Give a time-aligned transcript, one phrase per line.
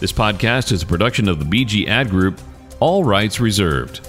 [0.00, 2.40] This podcast is a production of the BG Ad Group,
[2.80, 4.00] all rights reserved.